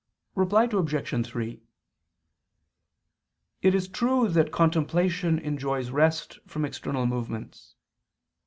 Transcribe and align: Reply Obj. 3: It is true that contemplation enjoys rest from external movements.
Reply 0.33 0.63
Obj. 0.63 1.25
3: 1.27 1.61
It 3.61 3.75
is 3.75 3.87
true 3.87 4.27
that 4.29 4.51
contemplation 4.51 5.37
enjoys 5.37 5.91
rest 5.91 6.39
from 6.47 6.65
external 6.65 7.05
movements. 7.05 7.75